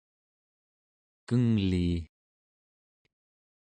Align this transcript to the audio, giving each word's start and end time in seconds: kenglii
kenglii 1.27 1.95